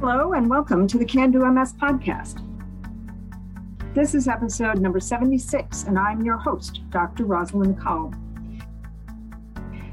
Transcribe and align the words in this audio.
Hello, 0.00 0.32
and 0.34 0.48
welcome 0.48 0.86
to 0.86 0.96
the 0.96 1.04
Can 1.04 1.32
Do 1.32 1.40
MS 1.40 1.72
podcast. 1.72 2.44
This 3.94 4.14
is 4.14 4.28
episode 4.28 4.78
number 4.78 5.00
76, 5.00 5.82
and 5.82 5.98
I'm 5.98 6.24
your 6.24 6.36
host, 6.36 6.82
Dr. 6.90 7.24
Rosalind 7.24 7.82
Kalb. 7.82 8.14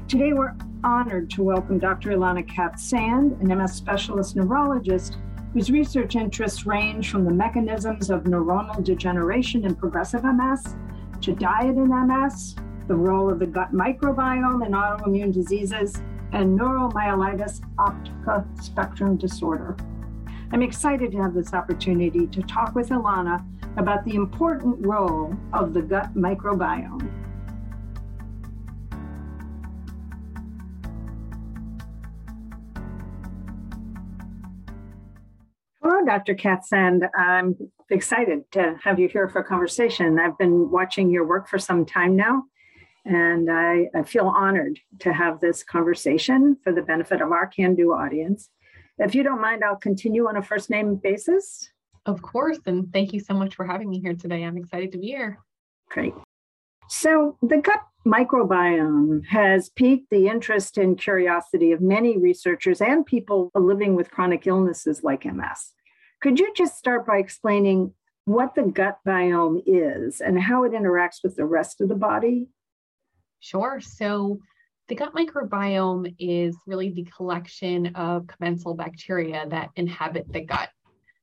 Today, 0.06 0.32
we're 0.32 0.54
honored 0.84 1.28
to 1.30 1.42
welcome 1.42 1.80
Dr. 1.80 2.10
Ilana 2.10 2.46
Katz-Sand, 2.48 3.32
an 3.40 3.58
MS 3.58 3.72
specialist 3.72 4.36
neurologist 4.36 5.18
whose 5.52 5.72
research 5.72 6.14
interests 6.14 6.66
range 6.66 7.10
from 7.10 7.24
the 7.24 7.34
mechanisms 7.34 8.08
of 8.08 8.22
neuronal 8.22 8.84
degeneration 8.84 9.64
in 9.64 9.74
progressive 9.74 10.22
MS 10.22 10.76
to 11.22 11.32
diet 11.32 11.76
in 11.76 11.88
MS, 11.88 12.54
the 12.86 12.94
role 12.94 13.28
of 13.28 13.40
the 13.40 13.46
gut 13.46 13.72
microbiome 13.72 14.64
in 14.64 14.70
autoimmune 14.70 15.34
diseases, 15.34 16.00
and 16.30 16.56
neuromyelitis 16.56 17.60
optica 17.78 18.46
spectrum 18.62 19.16
disorder. 19.16 19.76
I'm 20.52 20.62
excited 20.62 21.10
to 21.10 21.18
have 21.18 21.34
this 21.34 21.52
opportunity 21.52 22.28
to 22.28 22.40
talk 22.42 22.76
with 22.76 22.90
Ilana 22.90 23.44
about 23.76 24.04
the 24.04 24.14
important 24.14 24.86
role 24.86 25.36
of 25.52 25.74
the 25.74 25.82
gut 25.82 26.14
microbiome. 26.14 27.10
Hello, 35.82 36.04
Dr. 36.06 36.34
Katz-Sand. 36.34 37.06
I'm 37.18 37.56
excited 37.90 38.50
to 38.52 38.76
have 38.82 39.00
you 39.00 39.08
here 39.08 39.28
for 39.28 39.40
a 39.40 39.44
conversation. 39.44 40.18
I've 40.20 40.38
been 40.38 40.70
watching 40.70 41.10
your 41.10 41.26
work 41.26 41.48
for 41.48 41.58
some 41.58 41.84
time 41.84 42.14
now, 42.14 42.44
and 43.04 43.50
I, 43.50 43.88
I 43.96 44.04
feel 44.04 44.28
honored 44.28 44.78
to 45.00 45.12
have 45.12 45.40
this 45.40 45.64
conversation 45.64 46.56
for 46.62 46.72
the 46.72 46.82
benefit 46.82 47.20
of 47.20 47.32
our 47.32 47.48
Can 47.48 47.74
Do 47.74 47.92
audience. 47.92 48.48
If 48.98 49.14
you 49.14 49.22
don't 49.22 49.40
mind, 49.40 49.62
I'll 49.62 49.76
continue 49.76 50.26
on 50.26 50.36
a 50.36 50.42
first 50.42 50.70
name 50.70 50.96
basis. 50.96 51.68
Of 52.06 52.22
course. 52.22 52.58
And 52.66 52.92
thank 52.92 53.12
you 53.12 53.20
so 53.20 53.34
much 53.34 53.54
for 53.54 53.66
having 53.66 53.90
me 53.90 54.00
here 54.00 54.14
today. 54.14 54.42
I'm 54.42 54.56
excited 54.56 54.92
to 54.92 54.98
be 54.98 55.08
here. 55.08 55.38
Great. 55.90 56.14
So, 56.88 57.36
the 57.42 57.58
gut 57.58 57.82
microbiome 58.06 59.26
has 59.26 59.68
piqued 59.70 60.08
the 60.10 60.28
interest 60.28 60.78
and 60.78 60.96
curiosity 60.96 61.72
of 61.72 61.80
many 61.80 62.16
researchers 62.16 62.80
and 62.80 63.04
people 63.04 63.50
living 63.54 63.96
with 63.96 64.10
chronic 64.10 64.46
illnesses 64.46 65.02
like 65.02 65.24
MS. 65.24 65.72
Could 66.22 66.38
you 66.38 66.52
just 66.54 66.78
start 66.78 67.06
by 67.06 67.18
explaining 67.18 67.92
what 68.24 68.54
the 68.54 68.62
gut 68.62 68.98
biome 69.06 69.62
is 69.66 70.20
and 70.20 70.40
how 70.40 70.62
it 70.64 70.72
interacts 70.72 71.22
with 71.24 71.34
the 71.34 71.44
rest 71.44 71.80
of 71.80 71.88
the 71.88 71.96
body? 71.96 72.46
Sure. 73.40 73.80
So, 73.80 74.38
the 74.88 74.94
gut 74.94 75.14
microbiome 75.14 76.14
is 76.18 76.56
really 76.66 76.90
the 76.90 77.08
collection 77.16 77.86
of 77.94 78.26
commensal 78.26 78.74
bacteria 78.74 79.46
that 79.48 79.70
inhabit 79.76 80.32
the 80.32 80.42
gut. 80.42 80.68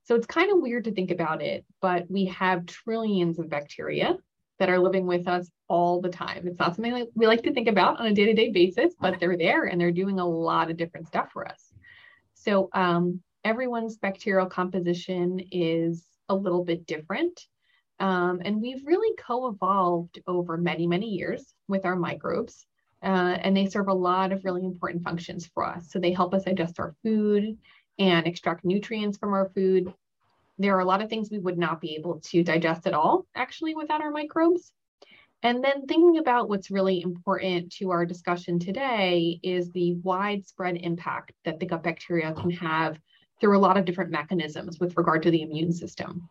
So 0.03 0.15
it's 0.15 0.27
kind 0.27 0.51
of 0.51 0.61
weird 0.61 0.83
to 0.85 0.91
think 0.91 1.11
about 1.11 1.41
it, 1.41 1.65
but 1.81 2.09
we 2.09 2.25
have 2.25 2.65
trillions 2.65 3.39
of 3.39 3.49
bacteria 3.49 4.17
that 4.59 4.69
are 4.69 4.79
living 4.79 5.05
with 5.05 5.27
us 5.27 5.49
all 5.69 6.01
the 6.01 6.09
time. 6.09 6.45
It's 6.45 6.59
not 6.59 6.75
something 6.75 6.91
like 6.91 7.07
we 7.15 7.25
like 7.25 7.43
to 7.43 7.53
think 7.53 7.69
about 7.69 7.99
on 7.99 8.07
a 8.07 8.13
day-to-day 8.13 8.51
basis, 8.51 8.93
but 8.99 9.19
they're 9.19 9.37
there 9.37 9.63
and 9.63 9.79
they're 9.79 9.91
doing 9.91 10.19
a 10.19 10.27
lot 10.27 10.69
of 10.69 10.77
different 10.77 11.07
stuff 11.07 11.29
for 11.31 11.47
us. 11.47 11.71
So 12.33 12.69
um, 12.73 13.21
everyone's 13.45 13.97
bacterial 13.97 14.47
composition 14.47 15.39
is 15.51 16.03
a 16.27 16.35
little 16.35 16.65
bit 16.65 16.85
different. 16.85 17.39
Um, 17.99 18.41
and 18.43 18.61
we've 18.61 18.85
really 18.85 19.15
co-evolved 19.15 20.21
over 20.27 20.57
many, 20.57 20.85
many 20.85 21.07
years 21.07 21.53
with 21.69 21.85
our 21.85 21.95
microbes 21.95 22.65
uh, 23.03 23.37
and 23.41 23.55
they 23.55 23.67
serve 23.67 23.89
a 23.89 23.93
lot 23.93 24.31
of 24.31 24.45
really 24.45 24.63
important 24.63 25.03
functions 25.03 25.49
for 25.53 25.65
us. 25.65 25.91
So 25.91 25.99
they 25.99 26.13
help 26.13 26.33
us 26.33 26.45
digest 26.45 26.79
our 26.79 26.95
food 27.03 27.57
and 27.99 28.25
extract 28.25 28.63
nutrients 28.63 29.17
from 29.17 29.33
our 29.33 29.49
food. 29.53 29.93
There 30.57 30.75
are 30.75 30.79
a 30.79 30.85
lot 30.85 31.01
of 31.01 31.09
things 31.09 31.29
we 31.29 31.39
would 31.39 31.57
not 31.57 31.81
be 31.81 31.95
able 31.95 32.21
to 32.21 32.43
digest 32.43 32.87
at 32.87 32.93
all, 32.93 33.25
actually, 33.35 33.75
without 33.75 34.01
our 34.01 34.11
microbes. 34.11 34.71
And 35.41 35.61
then 35.61 35.85
thinking 35.85 36.19
about 36.19 36.47
what's 36.47 36.71
really 36.71 37.01
important 37.01 37.73
to 37.73 37.91
our 37.91 38.05
discussion 38.05 38.59
today 38.59 39.39
is 39.43 39.69
the 39.71 39.95
widespread 39.95 40.77
impact 40.77 41.33
that 41.43 41.59
the 41.59 41.65
gut 41.65 41.83
bacteria 41.83 42.31
can 42.33 42.51
have 42.51 42.97
through 43.41 43.57
a 43.57 43.59
lot 43.59 43.75
of 43.75 43.83
different 43.83 44.11
mechanisms 44.11 44.79
with 44.79 44.95
regard 44.95 45.23
to 45.23 45.31
the 45.31 45.41
immune 45.41 45.73
system. 45.73 46.29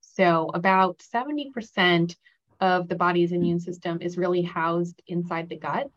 So, 0.00 0.50
about 0.54 1.02
70% 1.12 2.14
of 2.60 2.88
the 2.88 2.94
body's 2.94 3.32
immune 3.32 3.60
system 3.60 3.98
is 4.00 4.16
really 4.16 4.42
housed 4.42 5.02
inside 5.06 5.48
the 5.48 5.56
gut, 5.56 5.90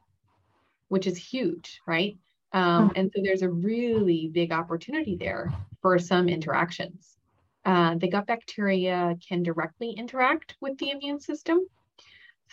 which 0.90 1.08
is 1.08 1.18
huge, 1.18 1.82
right? 1.88 2.18
Um, 2.52 2.90
hmm. 2.90 2.92
and 2.96 3.12
so 3.16 3.22
there's 3.24 3.44
a 3.44 3.50
really 3.50 4.30
big 4.34 4.52
opportunity 4.52 5.16
there 5.16 5.54
for 5.82 5.98
some 6.00 6.28
interactions. 6.28 7.18
Uh, 7.66 7.96
the 7.96 8.08
gut 8.08 8.26
bacteria 8.26 9.16
can 9.28 9.44
directly 9.44 9.92
interact 9.92 10.56
with 10.62 10.78
the 10.78 10.92
immune 10.92 11.20
system 11.20 11.68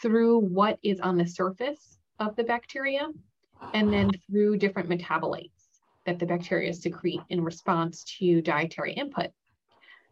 through 0.00 0.38
what 0.38 0.78
is 0.82 1.00
on 1.00 1.16
the 1.16 1.26
surface 1.26 1.98
of 2.18 2.36
the 2.36 2.44
bacteria 2.44 3.08
and 3.72 3.92
then 3.92 4.10
through 4.26 4.58
different 4.58 4.88
metabolites 4.88 5.50
that 6.04 6.18
the 6.18 6.26
bacteria 6.26 6.72
secrete 6.72 7.22
in 7.30 7.42
response 7.42 8.04
to 8.04 8.42
dietary 8.42 8.92
input. 8.92 9.30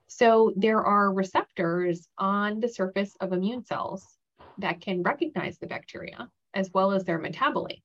So 0.06 0.52
there 0.56 0.82
are 0.82 1.12
receptors 1.12 2.08
on 2.18 2.60
the 2.60 2.68
surface 2.68 3.16
of 3.20 3.32
immune 3.32 3.64
cells 3.64 4.18
that 4.58 4.80
can 4.80 5.02
recognize 5.02 5.58
the 5.58 5.66
bacteria 5.66 6.28
as 6.54 6.70
well 6.72 6.92
as 6.92 7.04
their 7.04 7.18
metabolites. 7.18 7.82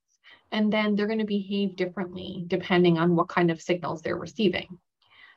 And 0.51 0.71
then 0.71 0.95
they're 0.95 1.07
going 1.07 1.19
to 1.19 1.25
behave 1.25 1.75
differently 1.75 2.43
depending 2.47 2.97
on 2.97 3.15
what 3.15 3.29
kind 3.29 3.51
of 3.51 3.61
signals 3.61 4.01
they're 4.01 4.17
receiving. 4.17 4.77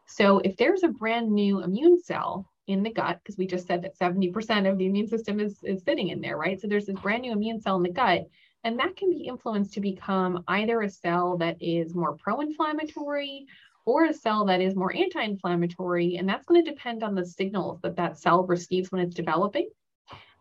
So 0.07 0.39
if 0.39 0.57
there's 0.57 0.83
a 0.83 0.89
brand 0.89 1.31
new 1.31 1.63
immune 1.63 2.01
cell 2.03 2.47
in 2.67 2.83
the 2.83 2.93
gut, 2.93 3.19
because 3.23 3.39
we 3.39 3.47
just 3.47 3.67
said 3.67 3.83
that 3.83 3.99
70% 3.99 4.71
of 4.71 4.79
the 4.79 4.87
immune 4.87 5.09
system 5.09 5.41
is, 5.41 5.59
is 5.63 5.83
sitting 5.83 6.09
in 6.09 6.21
there, 6.21 6.37
right? 6.37 6.61
So 6.61 6.67
there's 6.67 6.87
this 6.87 7.01
brand 7.01 7.23
new 7.23 7.33
immune 7.33 7.61
cell 7.61 7.77
in 7.77 7.83
the 7.83 7.91
gut, 7.91 8.29
and 8.65 8.79
that 8.79 8.97
can 8.97 9.11
be 9.11 9.27
influenced 9.27 9.73
to 9.75 9.81
become 9.81 10.45
either 10.49 10.83
a 10.83 10.91
cell 10.91 11.37
that 11.39 11.57
is 11.61 11.95
more 11.95 12.17
pro 12.17 12.41
inflammatory 12.41 13.47
or 13.85 14.05
a 14.05 14.15
cell 14.15 14.45
that 14.47 14.61
is 14.61 14.75
more 14.75 14.95
anti 14.95 15.23
inflammatory. 15.23 16.17
And 16.17 16.29
that's 16.29 16.47
going 16.47 16.65
to 16.65 16.71
depend 16.71 17.03
on 17.03 17.15
the 17.15 17.27
signals 17.27 17.81
that 17.83 17.97
that 17.97 18.19
cell 18.19 18.45
receives 18.45 18.91
when 18.91 19.01
it's 19.01 19.15
developing. 19.15 19.69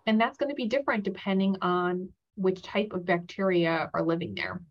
And 0.05 0.19
that's 0.19 0.37
going 0.37 0.49
to 0.49 0.55
be 0.55 0.67
different 0.67 1.03
depending 1.03 1.57
on 1.61 2.09
which 2.35 2.61
type 2.61 2.93
of 2.93 3.05
bacteria 3.05 3.89
are 3.93 4.03
living 4.03 4.35
there. 4.35 4.61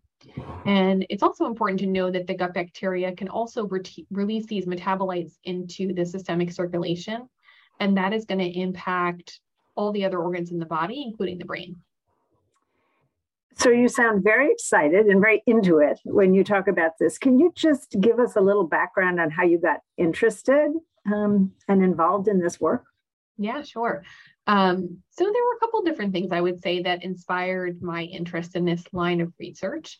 And 0.66 1.06
it's 1.08 1.22
also 1.22 1.46
important 1.46 1.80
to 1.80 1.86
know 1.86 2.10
that 2.10 2.26
the 2.26 2.34
gut 2.34 2.52
bacteria 2.52 3.12
can 3.12 3.28
also 3.28 3.66
re- 3.66 4.06
release 4.10 4.46
these 4.46 4.66
metabolites 4.66 5.32
into 5.44 5.94
the 5.94 6.04
systemic 6.04 6.52
circulation. 6.52 7.28
And 7.80 7.96
that 7.96 8.12
is 8.12 8.26
going 8.26 8.40
to 8.40 8.58
impact 8.58 9.40
all 9.76 9.92
the 9.92 10.04
other 10.04 10.18
organs 10.18 10.50
in 10.50 10.58
the 10.58 10.66
body, 10.66 11.02
including 11.02 11.38
the 11.38 11.46
brain. 11.46 11.76
So 13.56 13.70
you 13.70 13.88
sound 13.88 14.22
very 14.24 14.50
excited 14.50 15.06
and 15.06 15.20
very 15.20 15.42
into 15.46 15.78
it 15.78 16.00
when 16.04 16.34
you 16.34 16.44
talk 16.44 16.68
about 16.68 16.92
this. 16.98 17.18
Can 17.18 17.38
you 17.38 17.52
just 17.54 17.96
give 18.00 18.18
us 18.18 18.36
a 18.36 18.40
little 18.40 18.66
background 18.66 19.20
on 19.20 19.30
how 19.30 19.44
you 19.44 19.58
got 19.58 19.80
interested 19.98 20.70
um, 21.06 21.52
and 21.68 21.82
involved 21.82 22.28
in 22.28 22.40
this 22.40 22.60
work? 22.60 22.84
Yeah, 23.36 23.62
sure. 23.62 24.04
Um, 24.46 24.98
so 25.10 25.24
there 25.24 25.44
were 25.44 25.56
a 25.56 25.58
couple 25.60 25.82
different 25.82 26.12
things 26.12 26.32
I 26.32 26.40
would 26.40 26.62
say 26.62 26.82
that 26.82 27.04
inspired 27.04 27.82
my 27.82 28.02
interest 28.02 28.54
in 28.54 28.64
this 28.64 28.84
line 28.92 29.20
of 29.20 29.32
research. 29.38 29.98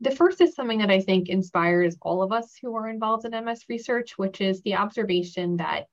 The 0.00 0.12
first 0.12 0.40
is 0.40 0.54
something 0.54 0.78
that 0.78 0.90
I 0.90 1.00
think 1.00 1.28
inspires 1.28 1.96
all 2.02 2.22
of 2.22 2.30
us 2.30 2.56
who 2.60 2.76
are 2.76 2.88
involved 2.88 3.24
in 3.24 3.44
MS 3.44 3.64
research, 3.68 4.16
which 4.16 4.40
is 4.40 4.62
the 4.62 4.76
observation 4.76 5.56
that 5.56 5.86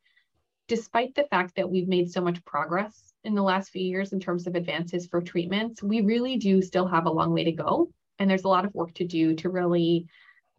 despite 0.68 1.16
the 1.16 1.28
fact 1.30 1.56
that 1.56 1.70
we've 1.70 1.88
made 1.88 2.12
so 2.12 2.22
much 2.22 2.44
progress 2.46 3.14
in 3.24 3.36
the 3.36 3.44
last 3.44 3.70
few 3.70 3.84
years 3.84 4.14
in 4.14 4.20
terms 4.20 4.48
of 4.48 4.56
advances 4.56 5.08
for 5.08 5.22
treatments, 5.22 5.84
we 5.84 6.02
really 6.02 6.38
do 6.38 6.62
still 6.62 6.88
have 6.88 7.06
a 7.06 7.12
long 7.12 7.34
way 7.34 7.44
to 7.44 7.52
go. 7.52 7.90
And 8.20 8.30
there's 8.30 8.46
a 8.46 8.50
lot 8.50 8.66
of 8.66 8.74
work 8.74 8.94
to 8.96 9.06
do 9.06 9.36
to 9.36 9.50
really, 9.50 10.08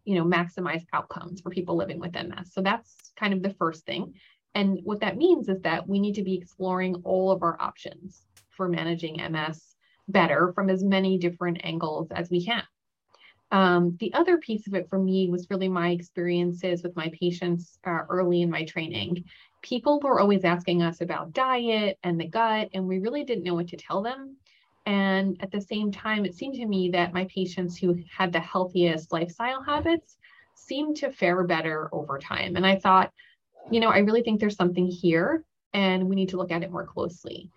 you 0.04 0.14
know, 0.14 0.24
maximize 0.24 0.84
outcomes 0.92 1.40
for 1.40 1.50
people 1.50 1.76
living 1.76 1.98
with 1.98 2.14
MS. 2.14 2.52
So 2.52 2.60
that's 2.60 2.94
kind 3.16 3.32
of 3.32 3.42
the 3.42 3.54
first 3.54 3.84
thing. 3.86 4.14
And 4.54 4.80
what 4.84 5.00
that 5.00 5.16
means 5.16 5.48
is 5.48 5.60
that 5.62 5.88
we 5.88 5.98
need 5.98 6.14
to 6.14 6.22
be 6.22 6.34
exploring 6.34 6.96
all 7.04 7.30
of 7.30 7.42
our 7.42 7.60
options 7.60 8.22
for 8.50 8.68
managing 8.68 9.16
MS 9.30 9.76
better 10.08 10.52
from 10.54 10.70
as 10.70 10.84
many 10.84 11.18
different 11.18 11.60
angles 11.64 12.08
as 12.10 12.30
we 12.30 12.44
can. 12.44 12.62
Um, 13.52 13.96
the 14.00 14.12
other 14.14 14.38
piece 14.38 14.66
of 14.66 14.74
it 14.74 14.88
for 14.88 14.98
me 14.98 15.28
was 15.30 15.48
really 15.50 15.68
my 15.68 15.90
experiences 15.90 16.82
with 16.82 16.96
my 16.96 17.12
patients 17.18 17.78
uh, 17.86 18.00
early 18.08 18.42
in 18.42 18.50
my 18.50 18.64
training 18.64 19.24
people 19.66 19.98
were 20.00 20.20
always 20.20 20.44
asking 20.44 20.82
us 20.82 21.00
about 21.00 21.32
diet 21.32 21.98
and 22.04 22.20
the 22.20 22.26
gut, 22.26 22.68
and 22.72 22.86
we 22.86 23.00
really 23.00 23.24
didn't 23.24 23.44
know 23.44 23.54
what 23.54 23.68
to 23.68 23.76
tell 23.76 24.00
them. 24.00 24.36
And 24.86 25.36
at 25.40 25.50
the 25.50 25.60
same 25.60 25.90
time, 25.90 26.24
it 26.24 26.34
seemed 26.34 26.54
to 26.54 26.66
me 26.66 26.90
that 26.90 27.12
my 27.12 27.24
patients 27.24 27.76
who 27.76 27.98
had 28.16 28.32
the 28.32 28.38
healthiest 28.38 29.12
lifestyle 29.12 29.62
habits 29.64 30.18
seemed 30.54 30.96
to 30.98 31.10
fare 31.10 31.42
better 31.42 31.88
over 31.92 32.18
time. 32.18 32.54
And 32.54 32.64
I 32.64 32.76
thought, 32.76 33.12
you 33.72 33.80
know, 33.80 33.88
I 33.88 33.98
really 33.98 34.22
think 34.22 34.38
there's 34.38 34.54
something 34.54 34.86
here 34.86 35.44
and 35.74 36.08
we 36.08 36.14
need 36.14 36.28
to 36.28 36.36
look 36.36 36.52
at 36.52 36.62
it 36.62 36.70
more 36.70 36.86
closely. 36.86 37.50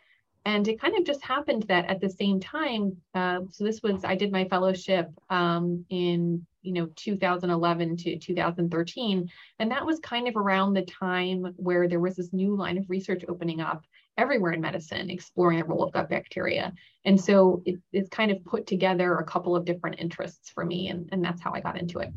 And 0.46 0.68
it 0.68 0.80
kind 0.80 0.98
of 0.98 1.06
just 1.06 1.22
happened 1.24 1.64
that 1.64 1.86
at 1.86 2.00
the 2.00 2.10
same 2.10 2.40
time, 2.40 2.96
uh, 3.14 3.42
so 3.52 3.64
this 3.64 3.82
was, 3.84 4.04
I 4.04 4.16
did 4.16 4.32
my 4.32 4.46
fellowship 4.46 5.10
um, 5.30 5.86
in, 5.90 6.46
you 6.62 6.74
know, 6.74 6.88
2011 6.96 7.98
to 7.98 8.18
2013. 8.18 9.30
And 9.60 9.72
that 9.72 9.86
was 9.86 10.00
kind 10.00 10.28
of 10.28 10.38
around 10.38 10.74
the 10.74 10.84
time 10.84 11.54
where 11.58 11.88
there 11.88 12.00
was 12.00 12.16
this 12.16 12.32
new 12.32 12.56
line 12.56 12.78
of 12.78 12.90
research 12.90 13.24
opening 13.28 13.60
up 13.60 13.84
everywhere 14.18 14.54
in 14.54 14.62
medicine, 14.62 15.10
exploring 15.10 15.60
the 15.60 15.66
role 15.66 15.84
of 15.84 15.94
gut 15.94 16.10
bacteria. 16.10 16.74
And 17.06 17.20
so 17.20 17.62
it, 17.66 17.76
it's 17.92 18.10
kind 18.10 18.32
of 18.32 18.44
put 18.46 18.66
together 18.66 19.16
a 19.16 19.24
couple 19.24 19.56
of 19.56 19.66
different 19.66 20.00
interests 20.00 20.50
for 20.50 20.66
me. 20.66 20.90
And, 20.90 21.10
and 21.12 21.24
that's 21.24 21.42
how 21.42 21.52
I 21.54 21.60
got 21.60 21.78
into 21.78 22.00
it. 22.00 22.10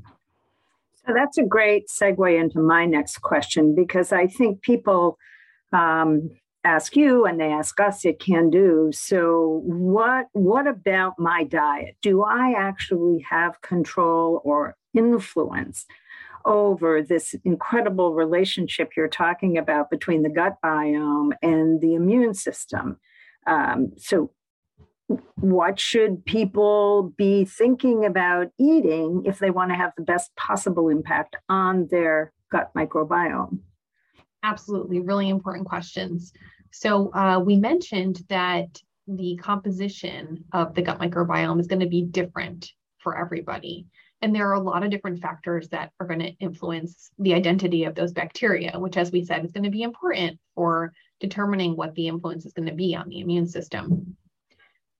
So 1.06 1.12
that's 1.14 1.38
a 1.38 1.44
great 1.44 1.88
segue 1.88 2.40
into 2.40 2.60
my 2.60 2.86
next 2.86 3.18
question 3.18 3.74
because 3.74 4.12
I 4.12 4.28
think 4.28 4.62
people 4.62 5.18
um, 5.72 6.30
ask 6.64 6.96
you 6.96 7.24
and 7.24 7.40
they 7.40 7.50
ask 7.52 7.78
us 7.80 8.04
at 8.04 8.20
Can 8.20 8.50
Do. 8.50 8.90
So 8.92 9.62
what 9.64 10.26
what 10.32 10.66
about 10.66 11.18
my 11.18 11.44
diet? 11.44 11.96
Do 12.02 12.22
I 12.22 12.54
actually 12.56 13.24
have 13.28 13.60
control 13.60 14.40
or 14.44 14.76
influence 14.94 15.86
over 16.44 17.02
this 17.02 17.34
incredible 17.44 18.14
relationship 18.14 18.90
you're 18.96 19.08
talking 19.08 19.56
about 19.58 19.90
between 19.90 20.22
the 20.22 20.28
gut 20.28 20.56
biome 20.64 21.32
and 21.42 21.80
the 21.80 21.94
immune 21.94 22.34
system? 22.34 22.98
Um, 23.46 23.92
so 23.96 24.30
what 25.36 25.78
should 25.78 26.24
people 26.24 27.12
be 27.16 27.44
thinking 27.44 28.04
about 28.04 28.48
eating 28.58 29.22
if 29.26 29.38
they 29.38 29.50
want 29.50 29.70
to 29.70 29.76
have 29.76 29.92
the 29.96 30.04
best 30.04 30.34
possible 30.36 30.88
impact 30.88 31.36
on 31.48 31.88
their 31.90 32.32
gut 32.50 32.70
microbiome? 32.76 33.58
Absolutely, 34.44 35.00
really 35.00 35.28
important 35.28 35.66
questions. 35.66 36.32
So, 36.72 37.12
uh, 37.14 37.40
we 37.40 37.56
mentioned 37.56 38.22
that 38.28 38.80
the 39.06 39.36
composition 39.36 40.44
of 40.52 40.74
the 40.74 40.82
gut 40.82 40.98
microbiome 40.98 41.60
is 41.60 41.66
going 41.66 41.80
to 41.80 41.88
be 41.88 42.02
different 42.02 42.70
for 42.98 43.18
everybody. 43.18 43.86
And 44.22 44.34
there 44.34 44.48
are 44.48 44.54
a 44.54 44.60
lot 44.60 44.84
of 44.84 44.90
different 44.90 45.20
factors 45.20 45.68
that 45.70 45.90
are 45.98 46.06
going 46.06 46.20
to 46.20 46.32
influence 46.38 47.10
the 47.18 47.34
identity 47.34 47.84
of 47.84 47.96
those 47.96 48.12
bacteria, 48.12 48.78
which, 48.78 48.96
as 48.96 49.10
we 49.10 49.24
said, 49.24 49.44
is 49.44 49.50
going 49.50 49.64
to 49.64 49.70
be 49.70 49.82
important 49.82 50.38
for 50.54 50.92
determining 51.18 51.76
what 51.76 51.94
the 51.94 52.06
influence 52.06 52.46
is 52.46 52.52
going 52.52 52.68
to 52.68 52.74
be 52.74 52.94
on 52.94 53.08
the 53.08 53.20
immune 53.20 53.48
system. 53.48 54.16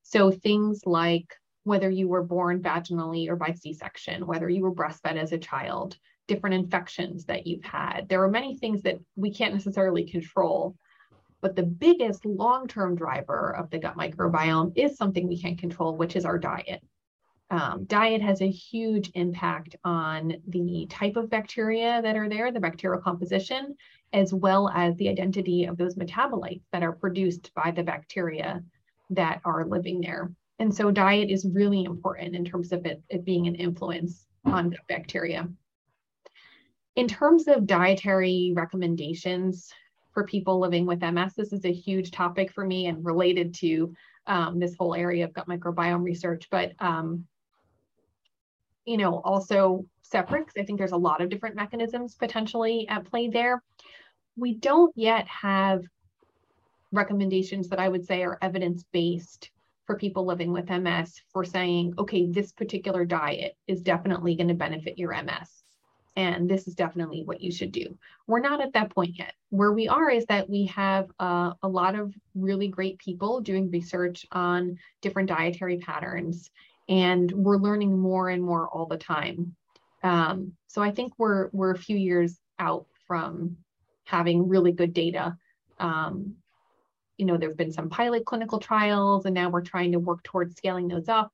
So 0.03 0.31
things 0.33 0.83
like 0.85 1.33
whether 1.65 1.89
you 1.89 2.09
were 2.09 2.25
born 2.25 2.61
vaginally 2.61 3.29
or 3.29 3.37
by 3.37 3.53
C 3.53 3.73
section, 3.73 4.27
whether 4.27 4.49
you 4.49 4.63
were 4.63 4.75
breastfed 4.75 5.17
as 5.17 5.33
a 5.33 5.39
child, 5.39 5.97
different 6.27 6.55
infections 6.55 7.25
that 7.27 7.47
you've 7.47 7.65
had. 7.65 8.09
There 8.09 8.23
are 8.23 8.31
many 8.31 8.57
things 8.57 8.83
that 8.83 8.99
we 9.15 9.33
can't 9.33 9.55
necessarily 9.55 10.05
control. 10.05 10.75
But 11.43 11.57
the 11.57 11.65
biggest 11.65 12.25
long 12.25 12.69
term 12.69 12.95
driver 12.95 13.55
of 13.57 13.69
the 13.69 13.79
gut 13.79 13.97
microbiome 13.97 14.73
is 14.77 14.97
something 14.97 15.27
we 15.29 15.41
can 15.41 15.57
control, 15.57 15.97
which 15.97 16.17
is 16.17 16.25
our 16.25 16.39
diet. 16.39 16.83
Um, 17.51 17.85
diet 17.85 18.23
has 18.23 18.41
a 18.41 18.51
huge 18.51 19.11
impact 19.15 19.77
on 19.85 20.37
the 20.49 20.87
type 20.89 21.17
of 21.17 21.29
bacteria 21.29 22.01
that 22.01 22.17
are 22.17 22.29
there, 22.29 22.51
the 22.51 22.61
bacterial 22.61 23.03
composition, 23.03 23.77
as 24.15 24.33
well 24.33 24.71
as 24.71 24.97
the 24.97 25.11
identity 25.11 25.67
of 25.67 25.77
those 25.77 25.97
metabolites 25.97 26.63
that 26.73 26.83
are 26.83 26.93
produced 26.93 27.53
by 27.55 27.71
the 27.71 27.83
bacteria 27.83 28.63
that 29.11 29.43
are 29.45 29.67
living 29.67 30.01
there. 30.01 30.33
And 30.61 30.75
so 30.75 30.91
diet 30.91 31.29
is 31.29 31.47
really 31.53 31.85
important 31.85 32.35
in 32.37 32.45
terms 32.45 32.73
of 32.73 32.87
it, 32.87 33.03
it 33.11 33.25
being 33.25 33.47
an 33.49 33.57
influence 33.57 34.27
on 34.45 34.75
bacteria. 34.89 35.49
In 36.95 37.09
terms 37.09 37.49
of 37.49 37.67
dietary 37.67 38.53
recommendations 38.55 39.71
for 40.13 40.25
people 40.25 40.59
living 40.59 40.87
with 40.87 41.01
MS, 41.01 41.35
this 41.35 41.53
is 41.53 41.65
a 41.65 41.73
huge 41.73 42.11
topic 42.11 42.53
for 42.53 42.65
me 42.65 42.87
and 42.87 43.05
related 43.05 43.55
to 43.55 43.95
um, 44.27 44.59
this 44.59 44.75
whole 44.77 44.95
area 44.95 45.25
of 45.25 45.33
gut 45.33 45.49
microbiome 45.49 46.03
research. 46.03 46.49
But 46.51 46.73
um, 46.79 47.27
you 48.85 48.97
know, 48.97 49.21
also 49.21 49.87
Ceprix, 50.13 50.51
I 50.59 50.65
think 50.65 50.79
there's 50.79 50.93
a 50.93 50.97
lot 50.97 51.21
of 51.21 51.29
different 51.29 51.57
mechanisms 51.57 52.15
potentially 52.15 52.87
at 52.89 53.05
play 53.05 53.29
there. 53.29 53.63
We 54.37 54.55
don't 54.55 54.93
yet 54.97 55.27
have 55.29 55.83
recommendations 56.91 57.69
that 57.69 57.81
I 57.81 57.89
would 57.89 58.05
say 58.05 58.23
are 58.23 58.39
evidence 58.43 58.85
based 58.93 59.51
for 59.87 59.97
people 59.97 60.25
living 60.25 60.53
with 60.53 60.71
MS 60.71 61.21
for 61.33 61.45
saying, 61.45 61.95
okay, 61.99 62.27
this 62.27 62.53
particular 62.53 63.05
diet 63.05 63.57
is 63.67 63.83
definitely 63.83 64.37
going 64.37 64.49
to 64.49 64.55
benefit 64.55 64.99
your 64.99 65.13
MS. 65.23 65.62
And 66.17 66.49
this 66.49 66.69
is 66.69 66.75
definitely 66.75 67.23
what 67.25 67.41
you 67.41 67.51
should 67.51 67.73
do. 67.73 67.97
We're 68.27 68.41
not 68.41 68.61
at 68.61 68.75
that 68.75 68.91
point 68.91 69.19
yet. 69.19 69.33
Where 69.49 69.73
we 69.73 69.89
are 69.89 70.11
is 70.11 70.27
that 70.27 70.49
we 70.49 70.67
have 70.67 71.11
uh, 71.19 71.53
a 71.63 71.69
lot 71.69 71.95
of 71.95 72.15
really 72.35 72.69
great 72.69 72.99
people 72.99 73.41
doing 73.41 73.71
research 73.71 74.27
on 74.31 74.79
different 75.01 75.29
dietary 75.29 75.79
patterns, 75.79 76.51
and 76.89 77.31
we're 77.33 77.57
learning 77.57 77.99
more 77.99 78.29
and 78.29 78.43
more 78.43 78.69
all 78.69 78.87
the 78.87 78.99
time. 78.99 79.57
Um, 80.03 80.53
so 80.69 80.83
I 80.83 80.91
think 80.91 81.15
we're 81.17 81.49
we're 81.53 81.71
a 81.71 81.79
few 81.79 81.97
years 81.97 82.39
out 82.59 82.87
from 83.07 83.57
having 84.05 84.49
really 84.49 84.73
good 84.73 84.93
data 84.93 85.37
um, 85.83 86.37
you 87.19 87.27
know, 87.27 87.37
there 87.37 87.51
have 87.51 87.59
been 87.59 87.73
some 87.73 87.91
pilot 87.91 88.25
clinical 88.25 88.59
trials, 88.59 89.27
and 89.27 89.35
now 89.35 89.51
we're 89.51 89.61
trying 89.61 89.93
to 89.93 89.99
work 89.99 90.23
towards 90.23 90.57
scaling 90.57 90.89
those 90.89 91.09
up. 91.09 91.33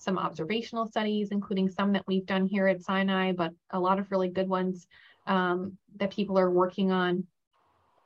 Some 0.00 0.16
observational 0.16 0.86
studies, 0.86 1.28
including 1.30 1.68
some 1.68 1.92
that 1.92 2.06
we've 2.06 2.24
done 2.24 2.46
here 2.46 2.66
at 2.66 2.80
Sinai, 2.80 3.32
but 3.32 3.52
a 3.70 3.78
lot 3.78 3.98
of 3.98 4.10
really 4.10 4.30
good 4.30 4.48
ones 4.48 4.86
um, 5.26 5.76
that 5.96 6.10
people 6.10 6.38
are 6.38 6.50
working 6.50 6.90
on. 6.90 7.26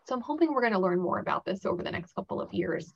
So 0.06 0.14
I'm 0.16 0.20
hoping 0.20 0.52
we're 0.52 0.60
going 0.60 0.72
to 0.72 0.80
learn 0.80 1.00
more 1.00 1.20
about 1.20 1.44
this 1.44 1.64
over 1.64 1.84
the 1.84 1.92
next 1.92 2.12
couple 2.14 2.40
of 2.40 2.52
years. 2.52 2.92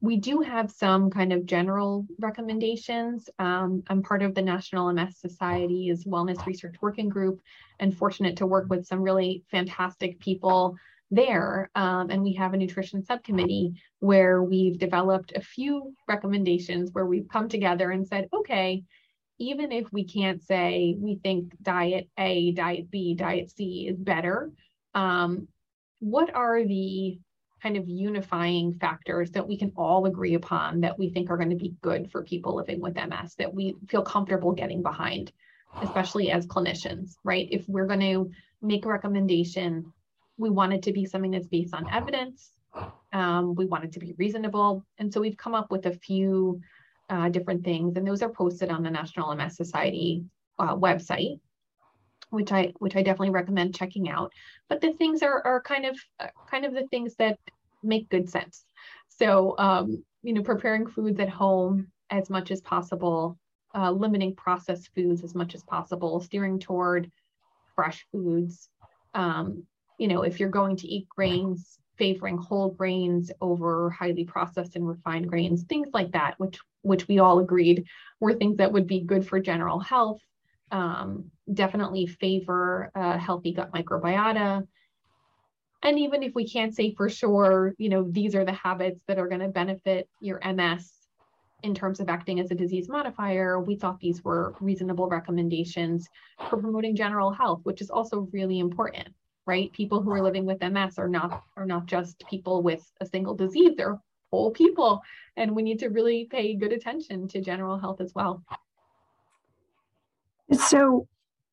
We 0.00 0.16
do 0.16 0.40
have 0.40 0.70
some 0.70 1.10
kind 1.10 1.30
of 1.30 1.44
general 1.44 2.06
recommendations. 2.20 3.28
Um, 3.38 3.82
I'm 3.88 4.02
part 4.02 4.22
of 4.22 4.34
the 4.34 4.40
National 4.40 4.90
MS 4.94 5.18
Society's 5.18 6.04
Wellness 6.06 6.46
Research 6.46 6.76
Working 6.80 7.10
Group 7.10 7.42
and 7.80 7.94
fortunate 7.94 8.36
to 8.38 8.46
work 8.46 8.70
with 8.70 8.86
some 8.86 9.02
really 9.02 9.44
fantastic 9.50 10.18
people 10.20 10.74
there. 11.10 11.70
Um, 11.74 12.10
and 12.10 12.22
we 12.22 12.34
have 12.34 12.54
a 12.54 12.56
nutrition 12.56 13.04
subcommittee 13.04 13.80
where 14.00 14.42
we've 14.42 14.78
developed 14.78 15.32
a 15.34 15.40
few 15.40 15.94
recommendations 16.06 16.90
where 16.92 17.06
we've 17.06 17.28
come 17.28 17.48
together 17.48 17.90
and 17.90 18.06
said, 18.06 18.28
okay, 18.32 18.84
even 19.38 19.72
if 19.72 19.90
we 19.92 20.04
can't 20.04 20.42
say 20.42 20.96
we 20.98 21.16
think 21.16 21.52
diet 21.62 22.08
A, 22.18 22.52
diet 22.52 22.90
B, 22.90 23.14
diet 23.14 23.50
C 23.50 23.88
is 23.88 23.98
better, 23.98 24.50
um, 24.94 25.48
what 26.00 26.34
are 26.34 26.64
the 26.64 27.18
kind 27.62 27.76
of 27.76 27.88
unifying 27.88 28.74
factors 28.74 29.30
that 29.32 29.46
we 29.46 29.56
can 29.56 29.72
all 29.76 30.06
agree 30.06 30.34
upon 30.34 30.80
that 30.80 30.98
we 30.98 31.10
think 31.10 31.28
are 31.30 31.36
going 31.36 31.50
to 31.50 31.56
be 31.56 31.74
good 31.82 32.10
for 32.10 32.22
people 32.22 32.54
living 32.54 32.80
with 32.80 32.94
MS 32.94 33.34
that 33.36 33.52
we 33.52 33.74
feel 33.88 34.02
comfortable 34.02 34.52
getting 34.52 34.82
behind, 34.82 35.32
especially 35.82 36.30
as 36.30 36.46
clinicians, 36.46 37.16
right? 37.24 37.48
If 37.50 37.68
we're 37.68 37.86
going 37.86 38.00
to 38.00 38.30
make 38.62 38.84
a 38.84 38.88
recommendation 38.88 39.92
we 40.38 40.50
want 40.50 40.72
it 40.72 40.82
to 40.84 40.92
be 40.92 41.04
something 41.04 41.32
that's 41.32 41.48
based 41.48 41.74
on 41.74 41.90
evidence. 41.92 42.52
Um, 43.12 43.54
we 43.54 43.66
want 43.66 43.84
it 43.84 43.92
to 43.92 43.98
be 43.98 44.14
reasonable. 44.16 44.84
And 44.98 45.12
so 45.12 45.20
we've 45.20 45.36
come 45.36 45.54
up 45.54 45.70
with 45.70 45.86
a 45.86 45.92
few 45.92 46.60
uh, 47.10 47.28
different 47.28 47.64
things, 47.64 47.96
and 47.96 48.06
those 48.06 48.22
are 48.22 48.28
posted 48.28 48.70
on 48.70 48.82
the 48.82 48.90
National 48.90 49.34
MS 49.34 49.56
Society 49.56 50.24
uh, 50.58 50.76
website, 50.76 51.40
which 52.30 52.52
I 52.52 52.72
which 52.78 52.96
I 52.96 53.02
definitely 53.02 53.30
recommend 53.30 53.74
checking 53.74 54.08
out. 54.10 54.32
But 54.68 54.80
the 54.80 54.92
things 54.92 55.22
are 55.22 55.44
are 55.44 55.60
kind 55.62 55.86
of 55.86 55.98
uh, 56.20 56.28
kind 56.50 56.64
of 56.64 56.74
the 56.74 56.86
things 56.88 57.14
that 57.16 57.38
make 57.82 58.08
good 58.10 58.28
sense. 58.28 58.64
So 59.08 59.56
um, 59.58 60.04
you 60.22 60.34
know, 60.34 60.42
preparing 60.42 60.86
foods 60.86 61.18
at 61.18 61.30
home 61.30 61.88
as 62.10 62.28
much 62.28 62.50
as 62.50 62.60
possible, 62.60 63.38
uh, 63.74 63.90
limiting 63.90 64.34
processed 64.34 64.90
foods 64.94 65.24
as 65.24 65.34
much 65.34 65.54
as 65.54 65.62
possible, 65.62 66.20
steering 66.20 66.58
toward 66.58 67.10
fresh 67.74 68.06
foods, 68.12 68.68
um, 69.14 69.64
you 69.98 70.08
know, 70.08 70.22
if 70.22 70.40
you're 70.40 70.48
going 70.48 70.76
to 70.76 70.88
eat 70.88 71.08
grains, 71.08 71.78
favoring 71.98 72.38
whole 72.38 72.70
grains 72.70 73.30
over 73.40 73.90
highly 73.90 74.24
processed 74.24 74.76
and 74.76 74.88
refined 74.88 75.28
grains, 75.28 75.64
things 75.64 75.88
like 75.92 76.12
that, 76.12 76.34
which 76.38 76.58
which 76.82 77.08
we 77.08 77.18
all 77.18 77.40
agreed 77.40 77.84
were 78.20 78.32
things 78.32 78.56
that 78.56 78.72
would 78.72 78.86
be 78.86 79.00
good 79.00 79.26
for 79.26 79.40
general 79.40 79.80
health. 79.80 80.20
Um, 80.70 81.30
definitely 81.52 82.06
favor 82.06 82.90
a 82.94 83.18
healthy 83.18 83.52
gut 83.52 83.72
microbiota. 83.72 84.66
And 85.82 85.98
even 85.98 86.22
if 86.22 86.34
we 86.34 86.48
can't 86.48 86.74
say 86.74 86.94
for 86.94 87.08
sure, 87.08 87.74
you 87.78 87.88
know, 87.88 88.06
these 88.08 88.34
are 88.34 88.44
the 88.44 88.52
habits 88.52 89.00
that 89.06 89.18
are 89.18 89.28
going 89.28 89.40
to 89.40 89.48
benefit 89.48 90.08
your 90.20 90.40
MS 90.44 90.92
in 91.62 91.74
terms 91.74 92.00
of 92.00 92.08
acting 92.08 92.38
as 92.38 92.50
a 92.50 92.54
disease 92.54 92.88
modifier, 92.88 93.60
we 93.60 93.76
thought 93.76 93.98
these 93.98 94.22
were 94.22 94.54
reasonable 94.60 95.08
recommendations 95.08 96.08
for 96.48 96.58
promoting 96.58 96.94
general 96.94 97.32
health, 97.32 97.60
which 97.64 97.80
is 97.80 97.90
also 97.90 98.28
really 98.32 98.60
important 98.60 99.08
right? 99.48 99.72
People 99.72 100.02
who 100.02 100.12
are 100.12 100.22
living 100.22 100.44
with 100.44 100.60
MS 100.60 100.98
are 100.98 101.08
not 101.08 101.42
are 101.56 101.66
not 101.66 101.86
just 101.86 102.22
people 102.30 102.62
with 102.62 102.88
a 103.00 103.06
single 103.06 103.34
disease; 103.34 103.72
they're 103.76 103.98
whole 104.30 104.50
people, 104.50 105.02
and 105.36 105.56
we 105.56 105.62
need 105.62 105.78
to 105.80 105.88
really 105.88 106.26
pay 106.30 106.54
good 106.54 106.72
attention 106.72 107.26
to 107.28 107.40
general 107.40 107.78
health 107.78 108.00
as 108.00 108.12
well. 108.14 108.44
So, 110.52 111.08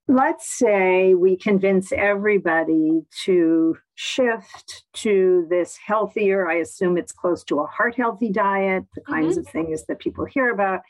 let's 0.07 0.57
say 0.57 1.13
we 1.15 1.37
convince 1.37 1.91
everybody 1.91 3.01
to 3.23 3.77
shift 3.95 4.83
to 4.93 5.47
this 5.49 5.77
healthier, 5.77 6.47
I 6.47 6.55
assume 6.55 6.97
it's 6.97 7.11
close 7.11 7.43
to 7.45 7.59
a 7.59 7.65
heart 7.65 7.95
healthy 7.95 8.29
diet, 8.29 8.83
the 8.93 9.01
kinds 9.01 9.37
mm-hmm. 9.37 9.39
of 9.41 9.47
things 9.47 9.85
that 9.85 9.99
people 9.99 10.25
hear 10.25 10.49
about. 10.51 10.81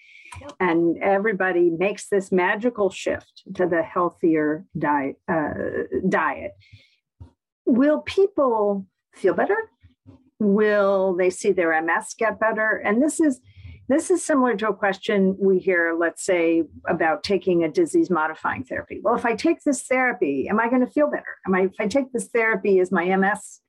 And 0.60 0.98
everybody 1.02 1.70
makes 1.70 2.10
this 2.10 2.32
magical 2.32 2.90
shift 2.90 3.44
to 3.56 3.68
the 3.68 3.82
healthier 3.84 4.66
diet. 4.78 5.16
Uh, 5.28 5.52
diet. 6.10 6.52
Will 7.66 8.00
people 8.00 8.86
feel 9.14 9.34
better? 9.34 9.58
Will 10.40 11.16
they 11.16 11.30
see 11.30 11.52
their 11.52 11.80
MS 11.82 12.16
get 12.18 12.40
better? 12.40 12.82
And 12.84 13.02
this 13.02 13.20
is 13.20 13.42
this 13.88 14.10
is 14.10 14.26
similar 14.26 14.56
to 14.58 14.70
a 14.70 14.74
question 14.74 15.38
we 15.40 15.60
hear, 15.60 15.96
let's 15.98 16.26
say, 16.26 16.64
about 16.88 17.24
taking 17.24 17.64
a 17.64 17.70
disease 17.70 18.10
modifying 18.10 18.64
therapy. 18.64 19.00
Well, 19.02 19.16
if 19.16 19.26
I 19.26 19.36
take 19.36 19.62
this 19.62 19.84
therapy, 19.84 20.48
am 20.50 20.60
I 20.60 20.70
going 20.70 20.84
to 20.84 20.92
feel 20.92 21.10
better? 21.10 21.38
Am 21.46 21.54
I, 21.54 21.66
if 21.66 21.76
I 21.80 21.88
take 21.88 22.12
this 22.12 22.28
therapy, 22.28 22.80
is 22.80 22.92
my 22.92 23.16
MS 23.16 23.62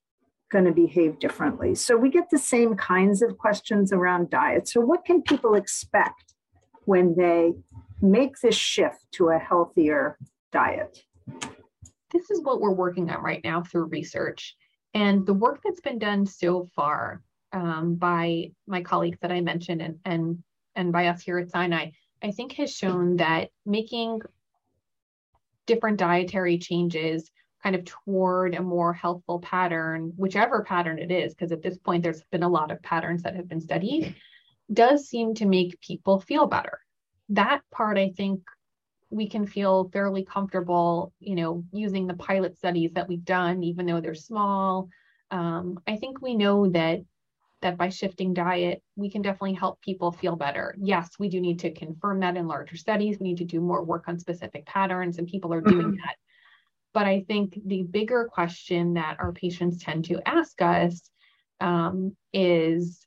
going 0.50 0.64
to 0.64 0.72
behave 0.72 1.18
differently? 1.18 1.74
So 1.74 1.98
we 1.98 2.08
get 2.08 2.30
the 2.30 2.38
same 2.38 2.76
kinds 2.76 3.20
of 3.20 3.36
questions 3.36 3.92
around 3.92 4.30
diet. 4.30 4.68
So, 4.68 4.80
what 4.80 5.04
can 5.04 5.20
people 5.20 5.54
expect 5.54 6.34
when 6.86 7.14
they 7.16 7.52
make 8.00 8.38
this 8.40 8.56
shift 8.56 9.04
to 9.12 9.28
a 9.28 9.38
healthier 9.38 10.16
diet? 10.50 11.02
This 12.16 12.30
is 12.30 12.42
what 12.42 12.62
we're 12.62 12.73
working 12.73 13.11
on 13.11 13.23
right 13.23 13.44
now 13.44 13.62
through 13.62 13.87
research. 13.87 14.56
And 14.94 15.26
the 15.26 15.35
work 15.35 15.61
that's 15.62 15.82
been 15.82 15.99
done 15.99 16.25
so 16.25 16.66
far 16.75 17.23
um, 17.52 17.96
by 17.96 18.52
my 18.66 18.82
colleagues 18.82 19.18
that 19.20 19.30
I 19.30 19.42
mentioned 19.42 19.82
and, 19.82 19.99
and, 20.06 20.42
and 20.75 20.92
by 20.92 21.08
us 21.08 21.20
here 21.20 21.38
at 21.38 21.50
Sinai, 21.50 21.90
I 22.23 22.30
think 22.30 22.52
has 22.52 22.75
shown 22.75 23.16
that 23.16 23.50
making 23.66 24.20
different 25.66 25.99
dietary 25.99 26.56
changes 26.56 27.30
kind 27.62 27.76
of 27.76 27.85
toward 27.85 28.54
a 28.54 28.62
more 28.62 28.94
healthful 28.94 29.40
pattern, 29.40 30.14
whichever 30.16 30.64
pattern 30.64 30.99
it 30.99 31.11
is, 31.11 31.35
because 31.35 31.52
at 31.52 31.61
this 31.61 31.76
point 31.76 32.02
there's 32.02 32.23
been 32.32 32.44
a 32.44 32.49
lot 32.49 32.70
of 32.70 32.82
patterns 32.82 33.25
that 33.25 33.37
have 33.37 33.49
been 33.49 33.61
studied, 33.61 34.14
does 34.73 35.06
seem 35.06 35.35
to 35.35 35.44
make 35.44 35.80
people 35.82 36.18
feel 36.18 36.46
better. 36.46 36.80
That 37.28 37.61
part, 37.70 37.99
I 37.99 38.14
think, 38.16 38.40
we 39.16 39.28
can 39.28 39.46
feel 39.46 39.88
fairly 39.92 40.25
comfortable, 40.25 41.12
you 41.20 41.35
know, 41.35 41.64
using 41.73 42.06
the 42.06 42.14
pilot 42.14 42.56
studies 42.56 42.92
that 42.92 43.08
we've 43.08 43.25
done, 43.25 43.62
even 43.62 43.87
though 43.87 44.00
they're 44.00 44.14
small. 44.14 44.88
Um, 45.30 45.80
I 45.87 45.96
think 45.96 46.20
we 46.20 46.37
know 46.37 46.68
that 46.68 47.00
that 47.62 47.78
by 47.78 47.88
shifting 47.88 48.35
diet, 48.35 48.82
we 48.96 49.11
can 49.11 49.23
definitely 49.23 49.54
help 49.54 49.80
people 49.80 50.12
feel 50.12 50.37
better. 50.37 50.76
Yes, 50.78 51.08
we 51.18 51.30
do 51.30 51.40
need 51.40 51.58
to 51.61 51.73
confirm 51.73 52.20
that 52.20 52.37
in 52.37 52.46
larger 52.46 52.76
studies. 52.76 53.16
We 53.18 53.28
need 53.28 53.38
to 53.38 53.44
do 53.44 53.61
more 53.61 53.82
work 53.82 54.04
on 54.08 54.18
specific 54.18 54.66
patterns, 54.66 55.18
and 55.18 55.26
people 55.26 55.52
are 55.54 55.62
doing 55.62 55.87
mm-hmm. 55.87 56.04
that. 56.04 56.16
But 56.92 57.06
I 57.06 57.25
think 57.26 57.58
the 57.64 57.82
bigger 57.82 58.28
question 58.30 58.94
that 58.94 59.16
our 59.18 59.32
patients 59.32 59.82
tend 59.82 60.04
to 60.06 60.20
ask 60.26 60.61
us 60.61 61.11
um, 61.61 62.14
is, 62.32 63.06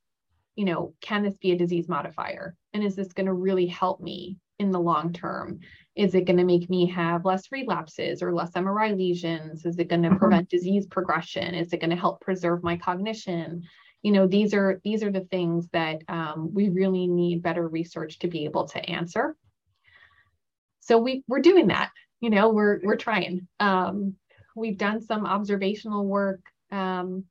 you 0.55 0.65
know, 0.65 0.93
can 1.01 1.23
this 1.23 1.37
be 1.37 1.51
a 1.51 1.57
disease 1.57 1.87
modifier? 1.87 2.55
And 2.73 2.83
is 2.83 2.95
this 2.95 3.13
going 3.13 3.27
to 3.27 3.33
really 3.33 3.67
help 3.67 4.01
me 4.01 4.37
in 4.57 4.71
the 4.71 4.79
long 4.79 5.13
term? 5.13 5.59
Is 5.99 6.15
it 6.15 6.25
going 6.25 6.37
to 6.37 6.45
make 6.45 6.69
me 6.69 6.85
have 6.87 7.25
less 7.25 7.51
relapses 7.51 8.23
or 8.23 8.33
less 8.33 8.51
MRI 8.51 8.97
lesions? 8.97 9.65
Is 9.65 9.77
it 9.77 9.89
going 9.89 10.03
to 10.03 10.09
mm-hmm. 10.09 10.17
prevent 10.17 10.49
disease 10.49 10.87
progression? 10.87 11.53
Is 11.53 11.73
it 11.73 11.81
going 11.81 11.89
to 11.89 11.95
help 11.95 12.21
preserve 12.21 12.63
my 12.63 12.77
cognition? 12.77 13.63
you 14.01 14.11
know 14.11 14.27
these 14.27 14.53
are 14.53 14.79
these 14.83 15.03
are 15.03 15.11
the 15.11 15.27
things 15.31 15.67
that 15.73 16.01
um, 16.07 16.51
we 16.53 16.69
really 16.69 17.07
need 17.07 17.41
better 17.41 17.67
research 17.67 18.19
to 18.19 18.27
be 18.27 18.45
able 18.45 18.65
to 18.65 18.89
answer 18.89 19.35
so 20.79 20.97
we 20.97 21.23
we're 21.27 21.41
doing 21.41 21.67
that 21.67 21.91
you 22.21 22.29
know 22.29 22.49
we're 22.49 22.79
we're 22.83 22.95
trying 22.95 23.47
um, 23.59 24.15
we've 24.55 24.77
done 24.77 25.01
some 25.01 25.25
observational 25.25 26.05
work 26.05 26.39
um, 26.71 27.25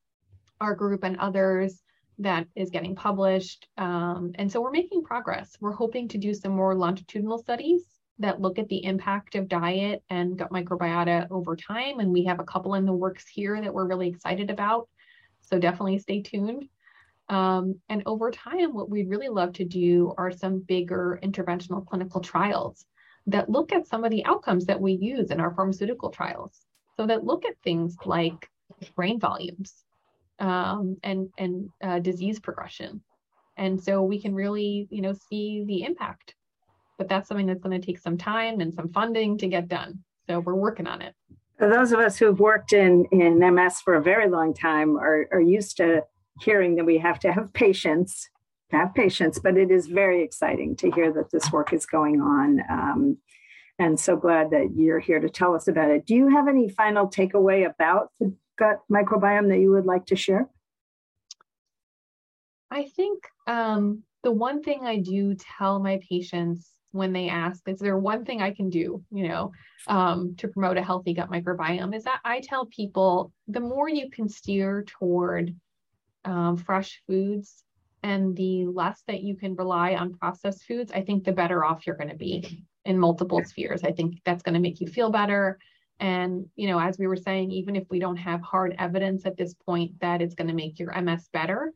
our 0.61 0.75
group 0.75 1.05
and 1.05 1.17
others 1.19 1.81
that 2.19 2.47
is 2.57 2.71
getting 2.71 2.95
published 2.95 3.69
um, 3.79 4.33
and 4.35 4.51
so 4.51 4.61
we're 4.61 4.71
making 4.71 5.03
progress 5.03 5.57
we're 5.61 5.73
hoping 5.73 6.09
to 6.09 6.19
do 6.19 6.35
some 6.35 6.53
more 6.53 6.75
longitudinal 6.75 7.39
studies 7.39 7.85
that 8.19 8.41
look 8.41 8.59
at 8.59 8.69
the 8.69 8.85
impact 8.85 9.35
of 9.35 9.49
diet 9.49 10.03
and 10.11 10.37
gut 10.39 10.51
microbiota 10.51 11.27
over 11.31 11.55
time 11.55 12.01
and 12.01 12.13
we 12.13 12.25
have 12.25 12.41
a 12.41 12.45
couple 12.45 12.75
in 12.75 12.85
the 12.85 12.93
works 12.93 13.27
here 13.29 13.61
that 13.61 13.73
we're 13.73 13.87
really 13.87 14.09
excited 14.09 14.51
about 14.51 14.89
so 15.49 15.59
definitely 15.59 15.99
stay 15.99 16.23
tuned. 16.23 16.69
Um, 17.29 17.81
and 17.89 18.03
over 18.07 18.31
time, 18.31 18.75
what 18.75 18.91
we'd 18.91 19.11
really 19.11 19.29
love 19.29 19.53
to 19.55 19.65
do 19.65 20.15
are 20.17 20.31
some 20.31 20.61
bigger 20.61 21.19
interventional 21.23 21.87
clinical 21.87 22.21
trials 22.21 22.87
that 23.27 23.51
look 23.51 23.73
at 23.73 23.87
some 23.87 24.05
of 24.05 24.11
the 24.11 24.25
outcomes 24.25 24.67
that 24.67 24.81
we 24.81 24.93
use 24.93 25.31
in 25.31 25.41
our 25.41 25.55
pharmaceutical 25.55 26.11
trials. 26.11 26.65
So 26.97 27.07
that 27.07 27.25
look 27.25 27.45
at 27.45 27.59
things 27.63 27.97
like 28.05 28.49
brain 28.95 29.21
volumes 29.21 29.85
um, 30.39 30.97
and 31.03 31.29
and 31.39 31.69
uh, 31.83 31.99
disease 31.99 32.41
progression, 32.41 33.03
and 33.57 33.81
so 33.81 34.03
we 34.03 34.21
can 34.21 34.35
really 34.35 34.89
you 34.91 35.03
know 35.03 35.13
see 35.13 35.65
the 35.67 35.83
impact. 35.85 36.35
But 36.99 37.09
that's 37.09 37.29
something 37.29 37.47
that's 37.47 37.63
going 37.63 37.81
to 37.81 37.85
take 37.85 37.99
some 37.99 38.19
time 38.19 38.61
and 38.61 38.75
some 38.75 38.93
funding 38.93 39.39
to 39.39 39.47
get 39.47 39.69
done. 39.69 40.01
So 40.29 40.41
we're 40.41 40.55
working 40.55 40.87
on 40.87 41.01
it 41.01 41.15
those 41.59 41.93
of 41.93 41.99
us 41.99 42.17
who've 42.17 42.39
worked 42.39 42.73
in, 42.73 43.07
in 43.11 43.39
MS 43.39 43.81
for 43.81 43.95
a 43.95 44.03
very 44.03 44.29
long 44.31 44.55
time 44.55 44.97
are, 44.97 45.29
are 45.33 45.41
used 45.41 45.77
to 45.79 46.05
hearing 46.41 46.77
that 46.77 46.85
we 46.85 46.99
have 46.99 47.19
to 47.21 47.33
have 47.33 47.53
patience, 47.53 48.29
have 48.71 48.95
patience, 48.95 49.41
but 49.41 49.57
it 49.57 49.71
is 49.71 49.89
very 49.89 50.23
exciting 50.23 50.77
to 50.77 50.91
hear 50.93 51.13
that 51.13 51.31
this 51.33 51.51
work 51.51 51.73
is 51.73 51.85
going 51.85 52.21
on. 52.21 52.61
Um, 52.71 53.19
and 53.81 53.99
so 53.99 54.17
glad 54.17 54.51
that 54.51 54.71
you're 54.77 55.01
here 55.01 55.19
to 55.19 55.29
tell 55.29 55.55
us 55.55 55.67
about 55.67 55.91
it. 55.91 56.07
Do 56.07 56.15
you 56.15 56.29
have 56.29 56.47
any 56.49 56.69
final 56.69 57.09
takeaway 57.09 57.69
about 57.69 58.11
the 58.21 58.35
gut 58.57 58.81
microbiome 58.91 59.49
that 59.49 59.59
you 59.59 59.71
would 59.73 59.87
like 59.87 60.07
to 60.07 60.17
share? 60.17 60.49
I 62.71 62.85
think 62.85 63.25
um, 63.47 64.03
the 64.23 64.33
one 64.33 64.63
thing 64.63 64.81
I 64.85 64.99
do 64.99 65.35
tell 65.35 65.81
my 65.81 66.01
patients 66.09 66.78
when 66.93 67.13
they 67.13 67.29
ask, 67.29 67.63
is 67.69 67.79
there 67.79 67.99
one 67.99 68.25
thing 68.25 68.41
I 68.41 68.53
can 68.53 68.71
do, 68.71 69.03
you 69.11 69.29
know, 69.29 69.53
um, 69.87 70.35
to 70.39 70.49
promote 70.49 70.77
a 70.77 70.83
healthy 70.83 71.15
gut 71.15 71.31
microbiome? 71.31 71.95
Is 71.95 72.05
that 72.05 72.21
I 72.25 72.41
tell 72.41 72.67
people 72.67 73.33
the 73.47 73.61
more 73.61 73.89
you 73.89 74.11
can 74.11 74.29
steer 74.29 74.85
toward 74.87 75.55
um, 76.25 76.57
fresh 76.57 77.03
foods 77.07 77.65
and 78.03 78.37
the 78.37 78.67
less 78.67 79.03
that 79.07 79.23
you 79.23 79.37
can 79.37 79.55
rely 79.57 79.95
on 79.95 80.15
processed 80.15 80.65
foods, 80.65 80.93
I 80.93 81.03
think 81.03 81.25
the 81.25 81.33
better 81.33 81.65
off 81.65 81.87
you're 81.87 81.97
going 81.97 82.11
to 82.11 82.17
be 82.17 82.65
in 82.85 82.99
multiple 82.99 83.43
spheres. 83.45 83.83
I 83.85 83.93
think 83.93 84.21
that's 84.25 84.43
going 84.43 84.55
to 84.55 84.61
make 84.61 84.81
you 84.81 84.87
feel 84.87 85.11
better. 85.11 85.59
And, 86.01 86.47
you 86.55 86.69
know, 86.69 86.79
as 86.79 86.97
we 86.97 87.09
were 87.09 87.17
saying, 87.17 87.51
even 87.51 87.75
if 87.75 87.85
we 87.91 87.99
don't 87.99 88.17
have 88.17 88.41
hard 88.41 88.75
evidence 88.79 89.27
at 89.27 89.37
this 89.37 89.55
point 89.55 89.99
that 90.01 90.23
it's 90.23 90.35
going 90.35 90.49
to 90.49 90.55
make 90.55 90.79
your 90.79 90.99
MS 91.01 91.29
better, 91.33 91.73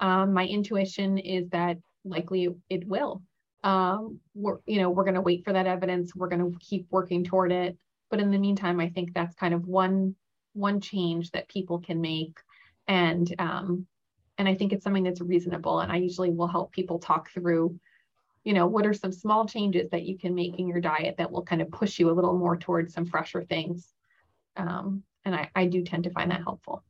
um, 0.00 0.32
my 0.32 0.44
intuition 0.44 1.18
is 1.18 1.48
that 1.50 1.78
likely 2.04 2.48
it 2.68 2.86
will 2.86 3.22
um, 3.62 4.20
we're 4.34 4.58
you 4.66 4.80
know 4.80 4.90
we're 4.90 5.04
going 5.04 5.14
to 5.14 5.20
wait 5.20 5.44
for 5.44 5.52
that 5.52 5.66
evidence. 5.66 6.14
We're 6.14 6.28
going 6.28 6.52
to 6.52 6.58
keep 6.58 6.86
working 6.90 7.24
toward 7.24 7.52
it. 7.52 7.76
But 8.10 8.20
in 8.20 8.30
the 8.30 8.38
meantime 8.38 8.80
i 8.80 8.88
think 8.88 9.14
that's 9.14 9.34
kind 9.36 9.54
of 9.54 9.66
one 9.66 10.16
one 10.52 10.80
change 10.80 11.30
that 11.30 11.48
people 11.48 11.78
can 11.78 12.00
make. 12.00 12.38
And 12.88 13.32
um, 13.38 13.86
and 14.38 14.48
i 14.48 14.54
think 14.54 14.72
it's 14.72 14.84
something 14.84 15.04
that's 15.04 15.20
reasonable. 15.20 15.80
And 15.80 15.92
i 15.92 15.96
usually 15.96 16.30
will 16.30 16.48
help 16.48 16.72
people 16.72 16.98
talk 16.98 17.30
through 17.30 17.78
you 18.42 18.54
know 18.54 18.66
what 18.66 18.86
are 18.86 18.94
some 18.94 19.12
small 19.12 19.46
changes 19.46 19.90
that 19.90 20.04
you 20.04 20.18
can 20.18 20.34
make 20.34 20.58
in 20.58 20.66
your 20.66 20.80
diet 20.80 21.16
that 21.18 21.30
will 21.30 21.42
kind 21.42 21.60
of 21.60 21.70
push 21.70 21.98
you 21.98 22.10
a 22.10 22.12
little 22.12 22.36
more 22.36 22.56
towards 22.56 22.94
some 22.94 23.04
fresher 23.04 23.44
things. 23.44 23.92
Um, 24.56 25.02
and 25.26 25.34
I, 25.34 25.50
I 25.54 25.66
do 25.66 25.84
tend 25.84 26.04
to 26.04 26.10
find 26.10 26.30
that 26.30 26.42
helpful 26.42 26.82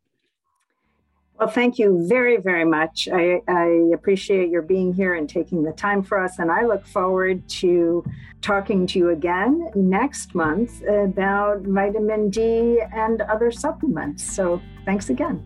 well, 1.40 1.49
thank 1.49 1.78
you 1.78 2.06
very, 2.06 2.37
very 2.37 2.66
much. 2.66 3.09
I, 3.11 3.40
I, 3.49 3.90
appreciate 3.94 4.50
your 4.50 4.61
being 4.61 4.92
here 4.92 5.14
and 5.14 5.26
taking 5.26 5.62
the 5.62 5.73
time 5.73 6.02
for 6.02 6.23
us. 6.23 6.38
And 6.38 6.52
I 6.52 6.66
look 6.66 6.87
forward 6.87 7.49
to 7.61 8.04
talking 8.42 8.87
to 8.88 8.99
you 8.99 9.09
again 9.09 9.70
next 9.75 10.35
month 10.35 10.82
about 10.82 11.62
vitamin 11.62 12.28
D 12.28 12.82
and 12.92 13.23
other 13.23 13.50
supplements. 13.50 14.23
So 14.23 14.61
thanks 14.85 15.09
again. 15.09 15.42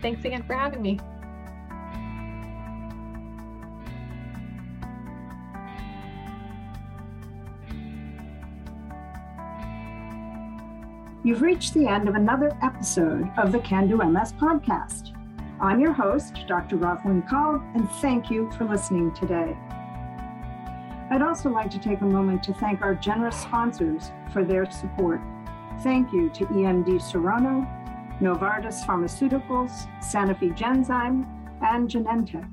Thanks 0.00 0.24
again 0.24 0.42
for 0.42 0.54
having 0.54 0.82
me. 0.82 0.98
You've 11.24 11.42
reached 11.42 11.74
the 11.74 11.86
end 11.86 12.08
of 12.08 12.16
another 12.16 12.58
episode 12.60 13.30
of 13.38 13.52
the 13.52 13.60
Can 13.60 13.86
Do 13.86 13.98
MS 13.98 14.32
podcast. 14.32 15.11
I'm 15.62 15.80
your 15.80 15.92
host, 15.92 16.44
Dr. 16.48 16.74
Rosalind 16.74 17.28
Kalb, 17.28 17.62
and 17.76 17.88
thank 18.00 18.30
you 18.32 18.50
for 18.58 18.64
listening 18.64 19.14
today. 19.14 19.56
I'd 21.08 21.22
also 21.22 21.50
like 21.50 21.70
to 21.70 21.78
take 21.78 22.00
a 22.00 22.04
moment 22.04 22.42
to 22.42 22.54
thank 22.54 22.82
our 22.82 22.96
generous 22.96 23.40
sponsors 23.40 24.10
for 24.32 24.42
their 24.44 24.68
support. 24.68 25.20
Thank 25.84 26.12
you 26.12 26.30
to 26.30 26.46
EMD 26.46 27.00
Serono, 27.00 27.64
Novartis 28.20 28.84
Pharmaceuticals, 28.84 29.86
Sanofi 30.00 30.52
Genzyme, 30.58 31.28
and 31.62 31.88
Genentech. 31.88 32.50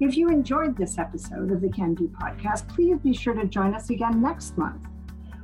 If 0.00 0.18
you 0.18 0.28
enjoyed 0.28 0.76
this 0.76 0.98
episode 0.98 1.50
of 1.50 1.62
the 1.62 1.70
Can 1.70 1.94
Do 1.94 2.08
podcast, 2.08 2.68
please 2.68 2.98
be 2.98 3.14
sure 3.14 3.32
to 3.32 3.46
join 3.46 3.74
us 3.74 3.88
again 3.88 4.20
next 4.20 4.58
month 4.58 4.86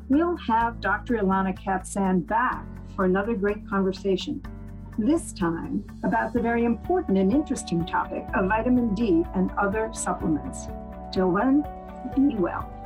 we'll 0.08 0.36
have 0.36 0.80
Dr. 0.80 1.14
Ilana 1.16 1.56
Katz-Sand 1.56 2.26
back 2.26 2.64
for 2.96 3.04
another 3.04 3.34
great 3.34 3.68
conversation, 3.68 4.42
this 4.98 5.32
time 5.32 5.84
about 6.02 6.32
the 6.32 6.40
very 6.40 6.64
important 6.64 7.16
and 7.16 7.32
interesting 7.32 7.86
topic 7.86 8.26
of 8.34 8.48
vitamin 8.48 8.94
D 8.94 9.24
and 9.36 9.50
other 9.52 9.90
supplements. 9.92 10.66
Till 11.12 11.32
then, 11.32 11.64
be 12.16 12.34
well. 12.34 12.77